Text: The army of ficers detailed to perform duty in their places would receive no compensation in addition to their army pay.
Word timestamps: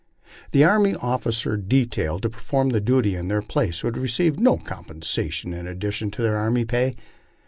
The 0.51 0.63
army 0.63 0.93
of 0.95 1.25
ficers 1.25 1.67
detailed 1.69 2.23
to 2.23 2.29
perform 2.31 2.69
duty 2.69 3.15
in 3.15 3.27
their 3.27 3.43
places 3.43 3.83
would 3.83 3.97
receive 3.97 4.39
no 4.39 4.57
compensation 4.57 5.53
in 5.53 5.67
addition 5.67 6.09
to 6.09 6.23
their 6.23 6.37
army 6.37 6.65
pay. 6.65 6.95